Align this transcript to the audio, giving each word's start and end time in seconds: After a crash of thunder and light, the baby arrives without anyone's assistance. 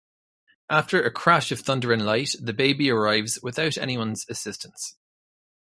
After 0.67 1.03
a 1.03 1.11
crash 1.11 1.51
of 1.51 1.59
thunder 1.59 1.93
and 1.93 2.03
light, 2.03 2.31
the 2.41 2.53
baby 2.53 2.89
arrives 2.89 3.37
without 3.43 3.77
anyone's 3.77 4.25
assistance. 4.27 4.95